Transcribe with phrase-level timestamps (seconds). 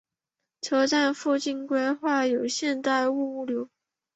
[0.61, 3.71] 车站附近规划有现代物流区。